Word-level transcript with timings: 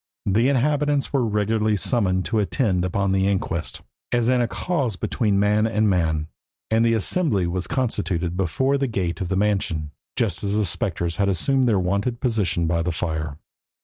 The 0.25 0.49
inhabitants 0.49 1.13
were 1.13 1.23
regularly 1.27 1.77
summoned 1.77 2.25
to 2.25 2.39
attend 2.39 2.83
upon 2.83 3.11
the 3.11 3.27
inquest, 3.27 3.83
as 4.11 4.29
in 4.29 4.41
a 4.41 4.47
cause 4.47 4.95
between 4.95 5.39
man 5.39 5.67
and 5.67 5.87
man, 5.87 6.25
and 6.71 6.83
the 6.83 6.95
assembly 6.95 7.45
was 7.45 7.67
constituted 7.67 8.35
before 8.35 8.79
the 8.79 8.87
gate 8.87 9.21
of 9.21 9.27
the 9.29 9.37
mansion, 9.37 9.91
just 10.15 10.43
as 10.43 10.55
the 10.57 10.65
spectres 10.65 11.17
had 11.17 11.29
assumed 11.29 11.67
their 11.67 11.77
wonted 11.77 12.17
station 12.31 12.65
by 12.65 12.81
the 12.81 12.91
fire. 12.91 13.37